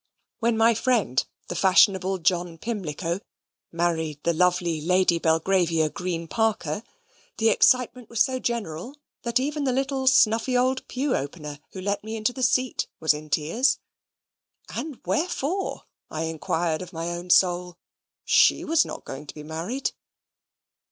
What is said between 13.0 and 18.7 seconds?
in tears. And wherefore? I inquired of my own soul: she